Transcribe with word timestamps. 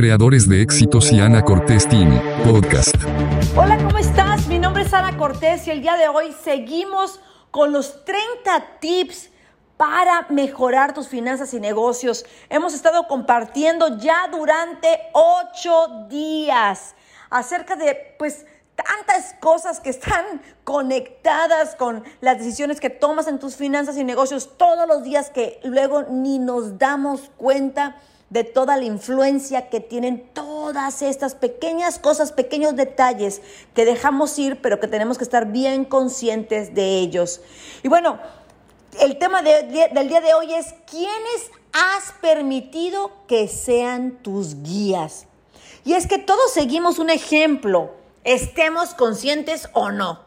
creadores 0.00 0.48
de 0.48 0.62
éxitos 0.62 1.12
y 1.12 1.20
Ana 1.20 1.44
Cortés 1.44 1.86
Team, 1.86 2.18
podcast. 2.42 2.94
Hola, 3.54 3.76
¿cómo 3.76 3.98
estás? 3.98 4.46
Mi 4.46 4.58
nombre 4.58 4.82
es 4.82 4.94
Ana 4.94 5.14
Cortés 5.18 5.66
y 5.66 5.72
el 5.72 5.82
día 5.82 5.98
de 5.98 6.08
hoy 6.08 6.34
seguimos 6.42 7.20
con 7.50 7.70
los 7.70 8.02
30 8.06 8.78
tips 8.80 9.28
para 9.76 10.26
mejorar 10.30 10.94
tus 10.94 11.08
finanzas 11.08 11.52
y 11.52 11.60
negocios. 11.60 12.24
Hemos 12.48 12.72
estado 12.72 13.06
compartiendo 13.08 13.98
ya 13.98 14.26
durante 14.32 14.88
8 15.12 16.06
días 16.08 16.94
acerca 17.28 17.76
de, 17.76 18.14
pues, 18.18 18.46
tantas 18.74 19.34
cosas 19.38 19.80
que 19.80 19.90
están 19.90 20.40
conectadas 20.64 21.76
con 21.76 22.04
las 22.22 22.38
decisiones 22.38 22.80
que 22.80 22.88
tomas 22.88 23.26
en 23.26 23.38
tus 23.38 23.54
finanzas 23.54 23.98
y 23.98 24.04
negocios 24.04 24.56
todos 24.56 24.88
los 24.88 25.02
días 25.02 25.28
que 25.28 25.60
luego 25.62 26.04
ni 26.04 26.38
nos 26.38 26.78
damos 26.78 27.30
cuenta 27.36 28.00
de 28.30 28.44
toda 28.44 28.76
la 28.76 28.84
influencia 28.84 29.68
que 29.68 29.80
tienen 29.80 30.28
todas 30.32 31.02
estas 31.02 31.34
pequeñas 31.34 31.98
cosas, 31.98 32.32
pequeños 32.32 32.76
detalles 32.76 33.42
que 33.74 33.84
dejamos 33.84 34.38
ir, 34.38 34.60
pero 34.62 34.80
que 34.80 34.88
tenemos 34.88 35.18
que 35.18 35.24
estar 35.24 35.46
bien 35.46 35.84
conscientes 35.84 36.74
de 36.74 36.98
ellos. 36.98 37.40
Y 37.82 37.88
bueno, 37.88 38.18
el 39.00 39.18
tema 39.18 39.42
del 39.42 40.08
día 40.08 40.20
de 40.20 40.34
hoy 40.34 40.54
es 40.54 40.74
quiénes 40.88 41.50
has 41.72 42.12
permitido 42.20 43.12
que 43.26 43.48
sean 43.48 44.22
tus 44.22 44.62
guías. 44.62 45.26
Y 45.84 45.94
es 45.94 46.06
que 46.06 46.18
todos 46.18 46.52
seguimos 46.52 46.98
un 46.98 47.10
ejemplo 47.10 48.00
estemos 48.24 48.94
conscientes 48.94 49.68
o 49.72 49.90
no. 49.90 50.20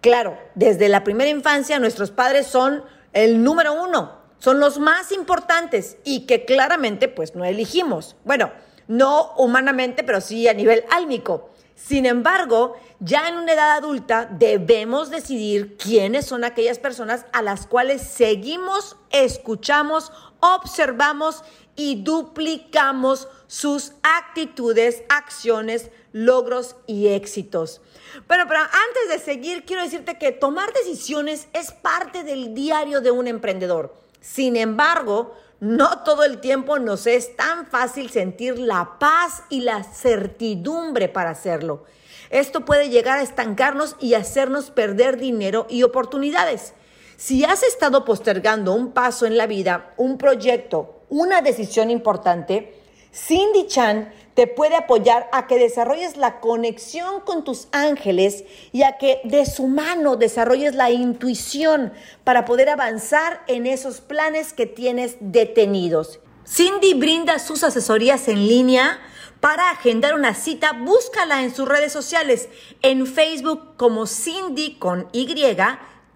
Claro, 0.00 0.38
desde 0.54 0.88
la 0.88 1.04
primera 1.04 1.30
infancia 1.30 1.78
nuestros 1.78 2.10
padres 2.10 2.46
son 2.46 2.84
el 3.12 3.42
número 3.42 3.82
uno, 3.82 4.12
son 4.38 4.60
los 4.60 4.78
más 4.78 5.12
importantes 5.12 5.96
y 6.04 6.26
que 6.26 6.44
claramente 6.44 7.08
pues 7.08 7.34
no 7.34 7.44
elegimos. 7.44 8.16
Bueno, 8.24 8.50
no 8.88 9.32
humanamente, 9.36 10.04
pero 10.04 10.20
sí 10.20 10.48
a 10.48 10.54
nivel 10.54 10.84
álmico. 10.90 11.50
Sin 11.74 12.06
embargo, 12.06 12.76
ya 13.00 13.28
en 13.28 13.36
una 13.36 13.52
edad 13.52 13.72
adulta 13.72 14.26
debemos 14.30 15.10
decidir 15.10 15.76
quiénes 15.76 16.24
son 16.24 16.42
aquellas 16.42 16.78
personas 16.78 17.26
a 17.32 17.42
las 17.42 17.66
cuales 17.66 18.00
seguimos, 18.00 18.96
escuchamos, 19.10 20.10
observamos 20.40 21.44
y 21.76 22.02
duplicamos 22.02 23.28
sus 23.46 23.92
actitudes, 24.02 25.02
acciones, 25.10 25.90
logros 26.12 26.76
y 26.86 27.08
éxitos. 27.08 27.82
Bueno, 28.26 28.44
pero 28.48 28.60
antes 28.60 29.08
de 29.10 29.18
seguir, 29.18 29.64
quiero 29.66 29.82
decirte 29.82 30.16
que 30.16 30.32
tomar 30.32 30.72
decisiones 30.72 31.48
es 31.52 31.72
parte 31.72 32.24
del 32.24 32.54
diario 32.54 33.02
de 33.02 33.10
un 33.10 33.26
emprendedor. 33.26 33.94
Sin 34.26 34.56
embargo, 34.56 35.36
no 35.60 36.02
todo 36.02 36.24
el 36.24 36.40
tiempo 36.40 36.80
nos 36.80 37.06
es 37.06 37.36
tan 37.36 37.64
fácil 37.66 38.10
sentir 38.10 38.58
la 38.58 38.98
paz 38.98 39.44
y 39.50 39.60
la 39.60 39.84
certidumbre 39.84 41.08
para 41.08 41.30
hacerlo. 41.30 41.84
Esto 42.30 42.64
puede 42.64 42.90
llegar 42.90 43.20
a 43.20 43.22
estancarnos 43.22 43.94
y 44.00 44.14
hacernos 44.14 44.70
perder 44.70 45.16
dinero 45.16 45.68
y 45.70 45.84
oportunidades. 45.84 46.74
Si 47.16 47.44
has 47.44 47.62
estado 47.62 48.04
postergando 48.04 48.74
un 48.74 48.90
paso 48.90 49.26
en 49.26 49.38
la 49.38 49.46
vida, 49.46 49.94
un 49.96 50.18
proyecto, 50.18 51.04
una 51.08 51.40
decisión 51.40 51.88
importante, 51.88 52.75
Cindy 53.16 53.66
Chan 53.66 54.12
te 54.34 54.46
puede 54.46 54.76
apoyar 54.76 55.30
a 55.32 55.46
que 55.46 55.58
desarrolles 55.58 56.18
la 56.18 56.38
conexión 56.40 57.20
con 57.20 57.44
tus 57.44 57.68
ángeles 57.72 58.44
y 58.72 58.82
a 58.82 58.98
que 58.98 59.20
de 59.24 59.46
su 59.46 59.68
mano 59.68 60.16
desarrolles 60.16 60.74
la 60.74 60.90
intuición 60.90 61.94
para 62.24 62.44
poder 62.44 62.68
avanzar 62.68 63.42
en 63.46 63.66
esos 63.66 64.02
planes 64.02 64.52
que 64.52 64.66
tienes 64.66 65.16
detenidos. 65.20 66.20
Cindy 66.46 66.92
brinda 66.92 67.38
sus 67.38 67.64
asesorías 67.64 68.28
en 68.28 68.46
línea. 68.46 69.00
Para 69.40 69.70
agendar 69.70 70.14
una 70.14 70.34
cita, 70.34 70.72
búscala 70.72 71.42
en 71.42 71.54
sus 71.54 71.66
redes 71.66 71.92
sociales, 71.92 72.50
en 72.82 73.06
Facebook 73.06 73.76
como 73.76 74.06
Cindy 74.06 74.76
con 74.78 75.08
Y, 75.12 75.26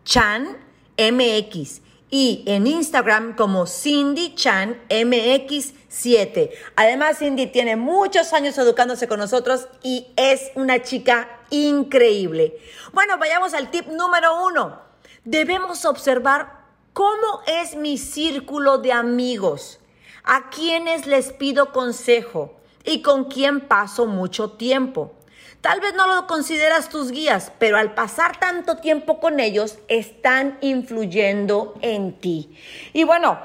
Chan 0.05 0.59
MX 0.99 1.81
y 2.11 2.43
en 2.47 2.67
Instagram 2.67 3.37
como 3.37 3.67
Cindy 3.67 4.35
Chan 4.35 4.81
MX7. 4.89 6.51
Además, 6.77 7.19
Cindy 7.19 7.47
tiene 7.47 7.77
muchos 7.77 8.33
años 8.33 8.59
educándose 8.59 9.07
con 9.07 9.21
nosotros 9.21 9.69
y 9.83 10.09
es 10.17 10.51
una 10.57 10.83
chica 10.83 11.29
increíble. 11.51 12.59
Bueno, 12.93 13.17
vayamos 13.19 13.55
al 13.55 13.71
tip 13.71 13.87
número 13.87 14.45
uno. 14.45 14.81
Debemos 15.25 15.85
observar 15.85 16.65
cómo 16.93 17.43
es 17.47 17.77
mi 17.77 17.99
círculo 17.99 18.79
de 18.79 18.93
amigos, 18.93 19.79
a 20.25 20.51
quienes 20.51 21.07
les 21.07 21.33
pido 21.33 21.73
consejo 21.73 22.61
y 22.85 23.03
con 23.03 23.25
quién 23.25 23.61
paso 23.61 24.07
mucho 24.07 24.53
tiempo. 24.53 25.15
Tal 25.61 25.81
vez 25.81 25.93
no 25.95 26.07
lo 26.07 26.27
consideras 26.27 26.89
tus 26.89 27.11
guías, 27.11 27.53
pero 27.59 27.77
al 27.77 27.93
pasar 27.93 28.39
tanto 28.39 28.79
tiempo 28.79 29.21
con 29.21 29.41
ellos, 29.41 29.79
están 29.89 30.57
influyendo 30.63 31.75
en 31.83 32.19
ti. 32.19 32.57
Y 32.95 33.05
bueno, 33.05 33.39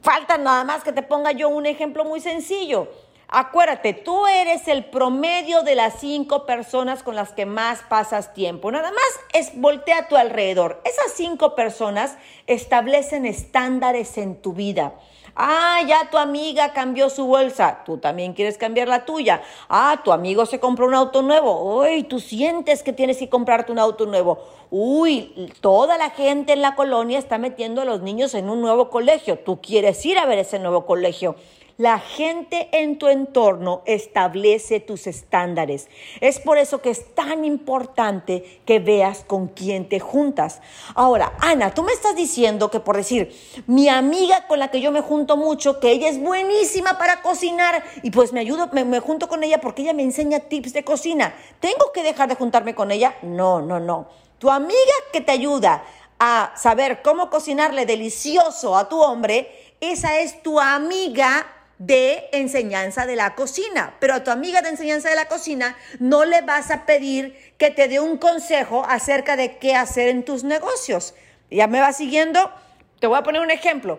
falta 0.00 0.38
nada 0.38 0.62
más 0.62 0.84
que 0.84 0.92
te 0.92 1.02
ponga 1.02 1.32
yo 1.32 1.48
un 1.48 1.66
ejemplo 1.66 2.04
muy 2.04 2.20
sencillo. 2.20 2.88
Acuérdate, 3.32 3.94
tú 3.94 4.26
eres 4.26 4.66
el 4.68 4.84
promedio 4.86 5.62
de 5.62 5.76
las 5.76 6.00
cinco 6.00 6.46
personas 6.46 7.02
con 7.02 7.14
las 7.14 7.32
que 7.32 7.46
más 7.46 7.80
pasas 7.88 8.34
tiempo. 8.34 8.70
Nada 8.70 8.90
más 8.90 9.20
es 9.32 9.52
voltea 9.54 9.98
a 9.98 10.08
tu 10.08 10.16
alrededor. 10.16 10.80
Esas 10.84 11.12
cinco 11.14 11.54
personas 11.54 12.16
establecen 12.48 13.26
estándares 13.26 14.18
en 14.18 14.40
tu 14.40 14.52
vida. 14.52 14.94
Ah, 15.34 15.80
ya 15.86 16.08
tu 16.10 16.18
amiga 16.18 16.72
cambió 16.72 17.10
su 17.10 17.26
bolsa. 17.26 17.82
Tú 17.84 17.98
también 17.98 18.32
quieres 18.32 18.58
cambiar 18.58 18.88
la 18.88 19.04
tuya. 19.04 19.42
Ah, 19.68 20.00
tu 20.04 20.12
amigo 20.12 20.46
se 20.46 20.60
compró 20.60 20.86
un 20.86 20.94
auto 20.94 21.22
nuevo. 21.22 21.80
Uy, 21.80 22.02
tú 22.04 22.20
sientes 22.20 22.82
que 22.82 22.92
tienes 22.92 23.18
que 23.18 23.28
comprarte 23.28 23.72
un 23.72 23.78
auto 23.78 24.06
nuevo. 24.06 24.38
Uy, 24.70 25.52
toda 25.60 25.98
la 25.98 26.10
gente 26.10 26.52
en 26.52 26.62
la 26.62 26.74
colonia 26.74 27.18
está 27.18 27.38
metiendo 27.38 27.82
a 27.82 27.84
los 27.84 28.02
niños 28.02 28.34
en 28.34 28.48
un 28.48 28.60
nuevo 28.60 28.90
colegio. 28.90 29.38
Tú 29.38 29.60
quieres 29.60 30.04
ir 30.06 30.18
a 30.18 30.26
ver 30.26 30.38
ese 30.38 30.58
nuevo 30.58 30.86
colegio. 30.86 31.36
La 31.80 31.98
gente 31.98 32.68
en 32.72 32.98
tu 32.98 33.08
entorno 33.08 33.80
establece 33.86 34.80
tus 34.80 35.06
estándares. 35.06 35.88
Es 36.20 36.38
por 36.38 36.58
eso 36.58 36.82
que 36.82 36.90
es 36.90 37.14
tan 37.14 37.46
importante 37.46 38.60
que 38.66 38.80
veas 38.80 39.24
con 39.26 39.48
quién 39.48 39.88
te 39.88 39.98
juntas. 39.98 40.60
Ahora, 40.94 41.32
Ana, 41.40 41.72
tú 41.72 41.82
me 41.82 41.92
estás 41.92 42.14
diciendo 42.14 42.70
que 42.70 42.80
por 42.80 42.98
decir, 42.98 43.34
mi 43.66 43.88
amiga 43.88 44.46
con 44.46 44.58
la 44.58 44.70
que 44.70 44.82
yo 44.82 44.92
me 44.92 45.00
junto 45.00 45.38
mucho, 45.38 45.80
que 45.80 45.90
ella 45.90 46.10
es 46.10 46.20
buenísima 46.20 46.98
para 46.98 47.22
cocinar 47.22 47.82
y 48.02 48.10
pues 48.10 48.34
me 48.34 48.40
ayudo, 48.40 48.68
me, 48.72 48.84
me 48.84 49.00
junto 49.00 49.26
con 49.26 49.42
ella 49.42 49.62
porque 49.62 49.80
ella 49.80 49.94
me 49.94 50.02
enseña 50.02 50.40
tips 50.40 50.74
de 50.74 50.84
cocina. 50.84 51.34
¿Tengo 51.60 51.92
que 51.94 52.02
dejar 52.02 52.28
de 52.28 52.34
juntarme 52.34 52.74
con 52.74 52.90
ella? 52.90 53.14
No, 53.22 53.62
no, 53.62 53.80
no. 53.80 54.06
Tu 54.38 54.50
amiga 54.50 54.76
que 55.14 55.22
te 55.22 55.32
ayuda 55.32 55.82
a 56.18 56.52
saber 56.56 57.00
cómo 57.00 57.30
cocinarle 57.30 57.86
delicioso 57.86 58.76
a 58.76 58.86
tu 58.86 59.00
hombre, 59.00 59.74
esa 59.80 60.18
es 60.18 60.42
tu 60.42 60.60
amiga 60.60 61.56
de 61.80 62.28
enseñanza 62.32 63.06
de 63.06 63.16
la 63.16 63.34
cocina, 63.34 63.94
pero 64.00 64.12
a 64.12 64.22
tu 64.22 64.30
amiga 64.30 64.60
de 64.60 64.68
enseñanza 64.68 65.08
de 65.08 65.16
la 65.16 65.28
cocina 65.28 65.78
no 65.98 66.26
le 66.26 66.42
vas 66.42 66.70
a 66.70 66.84
pedir 66.84 67.34
que 67.56 67.70
te 67.70 67.88
dé 67.88 67.98
un 67.98 68.18
consejo 68.18 68.84
acerca 68.86 69.34
de 69.34 69.56
qué 69.56 69.74
hacer 69.74 70.08
en 70.08 70.22
tus 70.22 70.44
negocios. 70.44 71.14
¿Ya 71.50 71.68
me 71.68 71.80
va 71.80 71.94
siguiendo? 71.94 72.52
Te 73.00 73.06
voy 73.06 73.18
a 73.18 73.22
poner 73.22 73.40
un 73.40 73.50
ejemplo. 73.50 73.98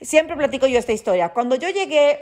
Siempre 0.00 0.36
platico 0.36 0.68
yo 0.68 0.78
esta 0.78 0.92
historia. 0.92 1.30
Cuando 1.30 1.56
yo 1.56 1.68
llegué 1.70 2.20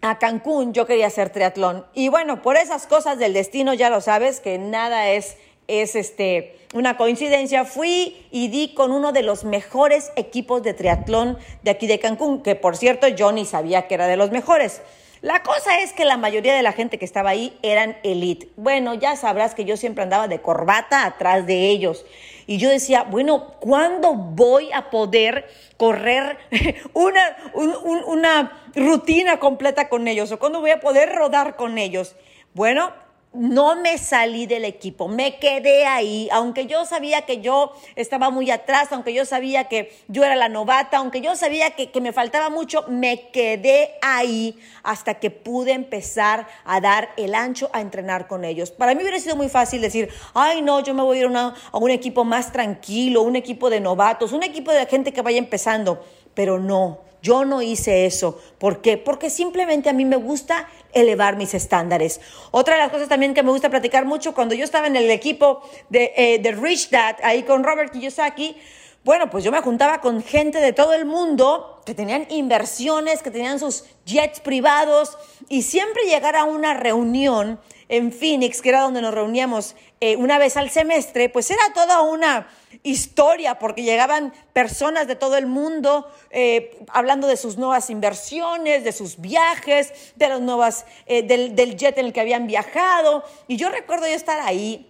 a 0.00 0.18
Cancún, 0.18 0.72
yo 0.72 0.86
quería 0.86 1.06
hacer 1.06 1.30
triatlón. 1.30 1.86
Y 1.94 2.08
bueno, 2.08 2.42
por 2.42 2.56
esas 2.56 2.88
cosas 2.88 3.16
del 3.16 3.32
destino, 3.32 3.74
ya 3.74 3.90
lo 3.90 4.00
sabes, 4.00 4.40
que 4.40 4.58
nada 4.58 5.08
es 5.10 5.36
es 5.68 5.94
este, 5.94 6.56
una 6.74 6.96
coincidencia, 6.96 7.64
fui 7.64 8.26
y 8.30 8.48
di 8.48 8.74
con 8.74 8.92
uno 8.92 9.12
de 9.12 9.22
los 9.22 9.44
mejores 9.44 10.12
equipos 10.16 10.62
de 10.62 10.74
triatlón 10.74 11.38
de 11.62 11.70
aquí 11.70 11.86
de 11.86 11.98
Cancún, 11.98 12.42
que 12.42 12.54
por 12.54 12.76
cierto 12.76 13.08
yo 13.08 13.32
ni 13.32 13.44
sabía 13.44 13.86
que 13.86 13.94
era 13.94 14.06
de 14.06 14.16
los 14.16 14.30
mejores. 14.30 14.82
La 15.22 15.42
cosa 15.42 15.80
es 15.80 15.92
que 15.92 16.06
la 16.06 16.16
mayoría 16.16 16.54
de 16.54 16.62
la 16.62 16.72
gente 16.72 16.98
que 16.98 17.04
estaba 17.04 17.30
ahí 17.30 17.58
eran 17.62 17.98
elite. 18.04 18.48
Bueno, 18.56 18.94
ya 18.94 19.16
sabrás 19.16 19.54
que 19.54 19.66
yo 19.66 19.76
siempre 19.76 20.02
andaba 20.02 20.28
de 20.28 20.40
corbata 20.40 21.04
atrás 21.04 21.46
de 21.46 21.68
ellos. 21.68 22.06
Y 22.46 22.56
yo 22.56 22.70
decía, 22.70 23.02
bueno, 23.02 23.52
¿cuándo 23.60 24.14
voy 24.14 24.72
a 24.72 24.88
poder 24.88 25.46
correr 25.76 26.38
una, 26.94 27.36
una 27.52 28.70
rutina 28.74 29.38
completa 29.38 29.90
con 29.90 30.08
ellos? 30.08 30.32
¿O 30.32 30.38
cuándo 30.38 30.60
voy 30.60 30.70
a 30.70 30.80
poder 30.80 31.14
rodar 31.14 31.54
con 31.54 31.76
ellos? 31.76 32.16
Bueno, 32.54 32.90
no 33.32 33.76
me 33.76 33.96
salí 33.96 34.46
del 34.46 34.64
equipo, 34.64 35.06
me 35.06 35.38
quedé 35.38 35.86
ahí, 35.86 36.28
aunque 36.32 36.66
yo 36.66 36.84
sabía 36.84 37.22
que 37.22 37.40
yo 37.40 37.72
estaba 37.94 38.30
muy 38.30 38.50
atrás, 38.50 38.88
aunque 38.90 39.14
yo 39.14 39.24
sabía 39.24 39.64
que 39.64 39.96
yo 40.08 40.24
era 40.24 40.34
la 40.34 40.48
novata, 40.48 40.98
aunque 40.98 41.20
yo 41.20 41.36
sabía 41.36 41.70
que, 41.70 41.88
me 42.00 42.12
faltaba 42.12 42.50
mucho, 42.50 42.84
me 42.88 43.28
quedé 43.28 43.92
ahí 44.02 44.58
hasta 44.82 45.14
que 45.14 45.30
pude 45.30 45.72
empezar 45.72 46.48
a 46.64 46.80
dar 46.80 47.10
el 47.16 47.34
ancho 47.34 47.70
a 47.72 47.80
entrenar 47.80 48.26
con 48.26 48.44
ellos. 48.44 48.72
Para 48.72 48.94
mí 48.94 49.02
hubiera 49.02 49.20
sido 49.20 49.36
muy 49.36 49.48
fácil 49.48 49.80
decir, 49.80 50.08
ay 50.34 50.62
no, 50.62 50.80
yo 50.80 50.94
me 50.94 51.02
voy 51.02 51.18
a 51.18 51.20
ir 51.20 51.36
a 51.36 51.54
un 51.78 51.90
equipo 51.90 52.24
más 52.24 52.50
tranquilo, 52.50 53.22
un 53.22 53.36
equipo 53.36 53.70
de 53.70 53.80
novatos, 53.80 54.32
un 54.32 54.42
equipo 54.42 54.72
de 54.72 54.86
gente 54.86 55.12
que 55.12 55.22
vaya 55.22 55.38
empezando, 55.38 56.04
pero 56.34 56.58
no 56.58 57.09
Yo 57.22 57.44
no 57.44 57.62
hice 57.62 58.06
eso. 58.06 58.40
¿Por 58.58 58.80
qué? 58.80 58.96
Porque 58.96 59.30
simplemente 59.30 59.90
a 59.90 59.92
mí 59.92 60.04
me 60.04 60.16
gusta 60.16 60.68
elevar 60.92 61.36
mis 61.36 61.54
estándares. 61.54 62.20
Otra 62.50 62.74
de 62.74 62.80
las 62.80 62.90
cosas 62.90 63.08
también 63.08 63.34
que 63.34 63.42
me 63.42 63.50
gusta 63.50 63.70
platicar 63.70 64.04
mucho, 64.04 64.34
cuando 64.34 64.54
yo 64.54 64.64
estaba 64.64 64.86
en 64.86 64.96
el 64.96 65.10
equipo 65.10 65.62
de, 65.88 66.12
eh, 66.16 66.52
Rich 66.52 66.90
Dad, 66.90 67.16
ahí 67.22 67.42
con 67.42 67.62
Robert 67.64 67.92
Kiyosaki, 67.92 68.56
bueno, 69.02 69.30
pues 69.30 69.44
yo 69.44 69.50
me 69.50 69.62
juntaba 69.62 70.02
con 70.02 70.22
gente 70.22 70.58
de 70.58 70.74
todo 70.74 70.92
el 70.92 71.06
mundo 71.06 71.80
que 71.86 71.94
tenían 71.94 72.26
inversiones, 72.28 73.22
que 73.22 73.30
tenían 73.30 73.58
sus 73.58 73.84
jets 74.04 74.40
privados 74.40 75.16
y 75.48 75.62
siempre 75.62 76.02
llegar 76.04 76.36
a 76.36 76.44
una 76.44 76.74
reunión 76.74 77.58
en 77.90 78.12
Phoenix, 78.12 78.62
que 78.62 78.68
era 78.68 78.82
donde 78.82 79.02
nos 79.02 79.12
reuníamos 79.12 79.74
eh, 80.00 80.14
una 80.14 80.38
vez 80.38 80.56
al 80.56 80.70
semestre, 80.70 81.28
pues 81.28 81.50
era 81.50 81.62
toda 81.74 82.02
una 82.02 82.48
historia 82.84 83.58
porque 83.58 83.82
llegaban 83.82 84.32
personas 84.52 85.08
de 85.08 85.16
todo 85.16 85.36
el 85.36 85.46
mundo 85.46 86.08
eh, 86.30 86.78
hablando 86.88 87.26
de 87.26 87.36
sus 87.36 87.58
nuevas 87.58 87.90
inversiones, 87.90 88.84
de 88.84 88.92
sus 88.92 89.20
viajes, 89.20 90.12
de 90.14 90.28
las 90.28 90.40
nuevas, 90.40 90.86
eh, 91.06 91.24
del, 91.24 91.56
del 91.56 91.76
jet 91.76 91.98
en 91.98 92.06
el 92.06 92.12
que 92.12 92.20
habían 92.20 92.46
viajado. 92.46 93.24
Y 93.48 93.56
yo 93.56 93.70
recuerdo 93.70 94.06
yo 94.06 94.14
estar 94.14 94.38
ahí 94.40 94.89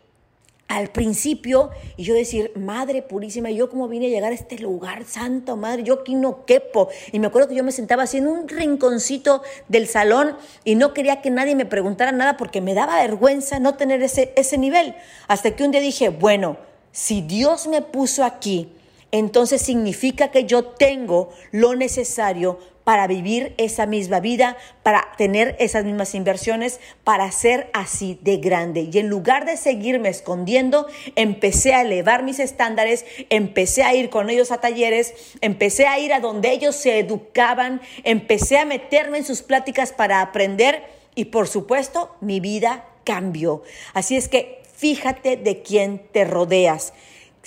al 0.71 0.87
principio 0.87 1.71
y 1.97 2.05
yo 2.05 2.15
decir, 2.15 2.53
Madre 2.55 3.03
Purísima, 3.03 3.51
yo 3.51 3.69
como 3.69 3.89
vine 3.89 4.07
a 4.07 4.09
llegar 4.09 4.31
a 4.31 4.37
este 4.37 4.57
lugar, 4.57 5.05
Santo 5.05 5.57
Madre, 5.57 5.83
yo 5.83 5.95
aquí 5.95 6.15
no 6.15 6.47
quepo. 6.47 6.89
Y 7.11 7.19
me 7.19 7.27
acuerdo 7.27 7.49
que 7.49 7.57
yo 7.57 7.65
me 7.65 7.73
sentaba 7.73 8.05
así 8.05 8.19
en 8.19 8.29
un 8.29 8.49
rinconcito 8.49 9.43
del 9.67 9.89
salón 9.89 10.37
y 10.65 10.77
no 10.77 10.95
quería 10.95 11.23
que 11.23 11.31
nadie 11.31 11.57
me 11.57 11.67
preguntara 11.67 12.13
nada 12.13 12.37
porque 12.37 12.61
me 12.61 12.75
daba 12.75 13.03
vergüenza 13.03 13.59
no 13.59 13.75
tener 13.75 14.01
ese, 14.01 14.33
ese 14.37 14.59
nivel. 14.59 14.95
Hasta 15.27 15.57
que 15.57 15.65
un 15.65 15.73
día 15.73 15.81
dije, 15.81 16.09
bueno, 16.09 16.57
si 16.93 17.21
Dios 17.21 17.67
me 17.67 17.83
puso 17.83 18.23
aquí, 18.23 18.69
entonces 19.11 19.61
significa 19.61 20.31
que 20.31 20.45
yo 20.45 20.65
tengo 20.65 21.31
lo 21.51 21.75
necesario 21.75 22.61
para 22.85 23.07
vivir 23.07 23.55
esa 23.59 23.87
misma 23.87 24.21
vida, 24.21 24.57
para 24.83 25.09
tener 25.17 25.57
esas 25.59 25.85
mismas 25.85 26.15
inversiones, 26.15 26.81
para 27.05 27.31
ser 27.31 27.71
así 27.73 28.19
de 28.23 28.39
grande. 28.39 28.89
Y 28.93 28.99
en 28.99 29.09
lugar 29.09 29.45
de 29.45 29.57
seguirme 29.57 30.09
escondiendo, 30.09 30.87
empecé 31.17 31.75
a 31.75 31.83
elevar 31.83 32.23
mis 32.23 32.39
estándares, 32.39 33.05
empecé 33.29 33.83
a 33.83 33.95
ir 33.95 34.11
con 34.11 34.31
ellos 34.31 34.51
a 34.51 34.61
talleres, 34.61 35.15
empecé 35.41 35.87
a 35.87 35.99
ir 35.99 36.13
a 36.13 36.21
donde 36.21 36.51
ellos 36.51 36.77
se 36.77 36.99
educaban, 36.99 37.81
empecé 38.05 38.59
a 38.59 38.65
meterme 38.65 39.19
en 39.19 39.25
sus 39.25 39.43
pláticas 39.43 39.93
para 39.93 40.21
aprender 40.21 40.83
y 41.15 41.27
por 41.27 41.49
supuesto 41.49 42.15
mi 42.21 42.41
vida 42.41 42.85
cambió. 43.05 43.63
Así 43.95 44.17
es 44.17 44.29
que 44.29 44.63
fíjate 44.75 45.37
de 45.37 45.63
quién 45.63 46.03
te 46.13 46.25
rodeas. 46.25 46.93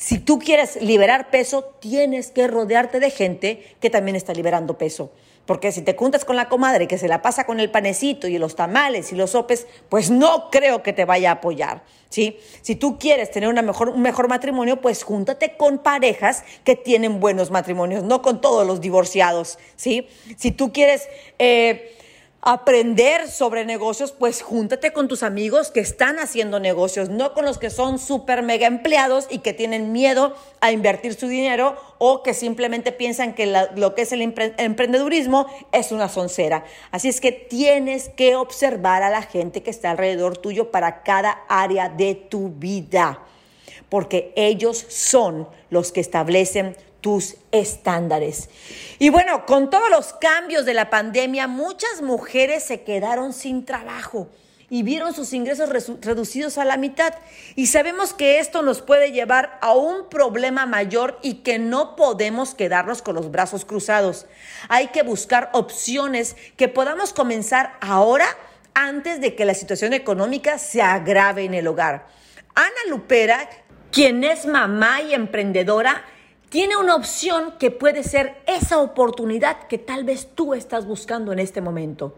Si 0.04 0.20
tú 0.20 0.38
quieres 0.38 0.82
liberar 0.82 1.30
peso, 1.30 1.64
tienes 1.80 2.30
que 2.30 2.46
rodearte 2.50 3.00
de 3.00 3.10
gente 3.10 3.64
que 3.80 3.90
también 3.90 4.18
está 4.18 4.34
liberando 4.34 4.78
peso. 4.78 5.14
Porque 5.46 5.72
si 5.72 5.82
te 5.82 5.96
juntas 5.96 6.26
con 6.26 6.36
la 6.36 6.50
comadre 6.50 6.90
que 6.90 6.98
se 6.98 7.08
la 7.08 7.22
pasa 7.22 7.46
con 7.46 7.62
el 7.62 7.72
panecito 7.72 8.28
y 8.28 8.38
los 8.38 8.58
tamales 8.58 9.14
y 9.14 9.16
los 9.16 9.30
sopes, 9.30 9.66
pues 9.88 10.12
no 10.12 10.50
creo 10.50 10.84
que 10.84 10.92
te 10.92 11.06
vaya 11.06 11.30
a 11.30 11.34
apoyar. 11.36 11.86
¿sí? 12.10 12.38
Si 12.62 12.76
tú 12.76 13.00
quieres 13.00 13.32
tener 13.32 13.48
una 13.48 13.62
mejor, 13.62 13.88
un 13.88 14.02
mejor 14.02 14.28
matrimonio, 14.28 14.82
pues 14.82 15.04
júntate 15.04 15.56
con 15.56 15.78
parejas 15.78 16.44
que 16.66 16.76
tienen 16.76 17.22
buenos 17.22 17.50
matrimonios, 17.50 18.04
no 18.04 18.22
con 18.22 18.42
todos 18.42 18.68
los 18.68 18.82
divorciados. 18.82 19.58
¿sí? 19.78 20.10
Si 20.36 20.52
tú 20.52 20.74
quieres... 20.74 21.08
Eh, 21.40 21.96
aprender 22.45 23.30
sobre 23.30 23.63
negocios, 23.63 24.12
pues 24.12 24.42
júntate 24.42 24.92
con 24.92 25.07
tus 25.07 25.24
amigos 25.24 25.72
que 25.72 25.80
están 25.80 26.19
haciendo 26.19 26.60
negocios, 26.60 27.07
no 27.07 27.34
con 27.34 27.45
los 27.45 27.57
que 27.57 27.69
son 27.69 28.00
súper 28.00 28.44
mega 28.44 28.68
empleados 28.68 29.28
y 29.30 29.40
que 29.40 29.54
tienen 29.54 29.94
miedo 29.94 30.36
a 30.60 30.74
invertir 30.74 31.13
su 31.13 31.28
dinero 31.28 31.78
o 32.00 32.22
que 32.22 32.34
simplemente 32.34 32.92
piensan 32.92 33.34
que 33.34 33.45
lo 33.75 33.95
que 33.95 34.01
es 34.01 34.12
el 34.12 34.22
emprendedurismo 34.22 35.48
es 35.72 35.94
una 35.94 36.10
soncera. 36.10 36.66
Así 36.92 37.07
es 37.07 37.22
que 37.22 37.31
tienes 37.31 38.10
que 38.10 38.36
observar 38.36 39.04
a 39.04 39.10
la 39.10 39.22
gente 39.22 39.63
que 39.63 39.69
está 39.72 39.92
alrededor 39.92 40.38
tuyo 40.38 40.69
para 40.69 41.04
cada 41.04 41.44
área 41.48 41.88
de 41.88 42.13
tu 42.13 42.50
vida, 42.50 43.24
porque 43.88 44.34
ellos 44.36 44.86
son 44.90 45.48
los 45.69 45.94
que 45.94 46.01
establecen 46.01 46.75
tus 47.04 47.36
estándares. 47.52 48.50
Y 48.98 49.10
bueno, 49.10 49.46
con 49.46 49.70
todos 49.70 49.90
los 49.92 50.14
cambios 50.14 50.66
de 50.66 50.74
la 50.74 50.90
pandemia, 50.90 51.48
muchas 51.48 52.02
mujeres 52.02 52.64
se 52.64 52.84
quedaron 52.84 53.34
sin 53.34 53.66
trabajo 53.66 54.30
y 54.70 54.84
vieron 54.84 55.14
sus 55.14 55.34
ingresos 55.34 55.70
reducidos 56.02 56.58
a 56.58 56.64
la 56.64 56.78
mitad. 56.78 57.14
Y 57.56 57.68
sabemos 57.68 58.14
que 58.14 58.40
esto 58.40 58.62
nos 58.62 58.82
puede 58.82 59.12
llevar 59.12 59.60
a 59.62 59.74
un 59.74 60.08
problema 60.10 60.66
mayor 60.66 61.20
y 61.22 61.44
que 61.44 61.60
no 61.60 61.98
podemos 61.98 62.56
quedarnos 62.56 63.02
con 63.02 63.16
los 63.16 63.30
brazos 63.30 63.66
cruzados. 63.66 64.26
Hay 64.70 64.88
que 64.88 65.04
buscar 65.04 65.50
opciones 65.52 66.38
que 66.56 66.70
podamos 66.70 67.12
comenzar 67.12 67.76
ahora 67.82 68.26
antes 68.74 69.20
de 69.20 69.36
que 69.36 69.44
la 69.44 69.54
situación 69.54 69.92
económica 69.92 70.58
se 70.58 70.82
agrave 70.82 71.44
en 71.44 71.54
el 71.54 71.68
hogar. 71.68 72.08
Ana 72.56 72.90
Lupera, 72.90 73.50
quien 73.92 74.24
es 74.24 74.46
mamá 74.46 75.02
y 75.02 75.14
emprendedora, 75.14 76.04
tiene 76.54 76.78
una 76.78 76.96
opción 76.96 77.56
que 77.58 77.72
puede 77.72 78.04
ser 78.04 78.36
esa 78.46 78.78
oportunidad 78.78 79.66
que 79.68 79.80
tal 79.80 80.04
vez 80.04 80.30
tú 80.36 80.54
estás 80.54 80.86
buscando 80.86 81.34
en 81.34 81.40
este 81.40 81.62
momento. 81.62 82.16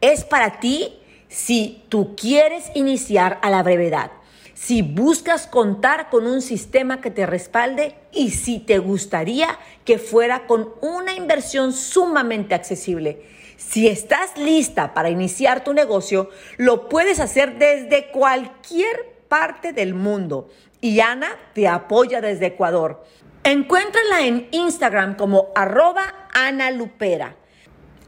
Es 0.00 0.24
para 0.24 0.58
ti 0.58 0.98
si 1.28 1.84
tú 1.88 2.16
quieres 2.16 2.72
iniciar 2.74 3.38
a 3.40 3.50
la 3.50 3.62
brevedad, 3.62 4.10
si 4.52 4.82
buscas 4.82 5.46
contar 5.46 6.10
con 6.10 6.26
un 6.26 6.42
sistema 6.42 7.00
que 7.00 7.12
te 7.12 7.24
respalde 7.24 7.94
y 8.12 8.30
si 8.30 8.58
te 8.58 8.78
gustaría 8.78 9.56
que 9.84 9.98
fuera 9.98 10.48
con 10.48 10.70
una 10.80 11.14
inversión 11.14 11.72
sumamente 11.72 12.56
accesible. 12.56 13.22
Si 13.58 13.86
estás 13.86 14.36
lista 14.36 14.92
para 14.92 15.08
iniciar 15.08 15.62
tu 15.62 15.72
negocio, 15.72 16.30
lo 16.56 16.88
puedes 16.88 17.20
hacer 17.20 17.58
desde 17.58 18.10
cualquier 18.10 19.18
parte 19.28 19.72
del 19.72 19.94
mundo. 19.94 20.48
Y 20.80 20.98
Ana 20.98 21.28
te 21.54 21.68
apoya 21.68 22.20
desde 22.20 22.46
Ecuador. 22.46 23.04
Encuéntrala 23.48 24.26
en 24.26 24.46
Instagram 24.50 25.16
como 25.16 25.52
arroba 25.54 26.28
Ana 26.34 26.70
Lupera. 26.70 27.34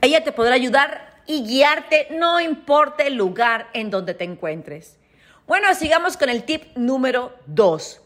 Ella 0.02 0.22
te 0.22 0.32
podrá 0.32 0.54
ayudar 0.54 1.22
y 1.26 1.44
guiarte, 1.44 2.08
no 2.10 2.42
importa 2.42 3.04
el 3.04 3.14
lugar 3.14 3.70
en 3.72 3.88
donde 3.88 4.12
te 4.12 4.24
encuentres. 4.24 4.98
Bueno, 5.46 5.74
sigamos 5.74 6.18
con 6.18 6.28
el 6.28 6.44
tip 6.44 6.76
número 6.76 7.32
dos. 7.46 8.02